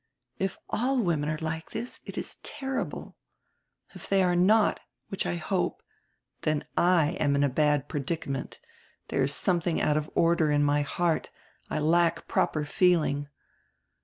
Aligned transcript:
If 0.39 0.57
all 0.67 0.97
women 0.97 1.29
are 1.29 1.37
like 1.37 1.69
this 1.69 1.99
it 2.05 2.17
is 2.17 2.37
terrible, 2.41 3.17
if 3.93 4.09
they 4.09 4.23
are 4.23 4.35
not— 4.35 4.79
which 5.09 5.27
I 5.27 5.35
hope— 5.35 5.83
then 6.41 6.65
/ 6.71 6.75
am 6.75 7.35
in 7.35 7.43
a 7.43 7.49
bad 7.49 7.87
predicament; 7.87 8.59
there 9.09 9.21
is 9.21 9.31
some 9.35 9.59
thing 9.61 9.79
out 9.79 9.97
of 9.97 10.09
order 10.15 10.49
in 10.49 10.63
my 10.63 10.81
heart, 10.81 11.29
I 11.69 11.77
lack 11.77 12.27
proper 12.27 12.65
feeling. 12.65 13.27